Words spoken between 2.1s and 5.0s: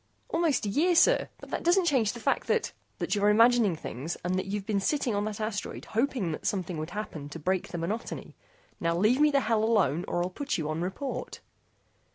the fact that" "That you're imagining things and that you've been